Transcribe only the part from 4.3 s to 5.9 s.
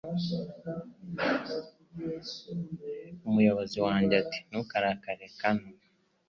Ntukarakare Caron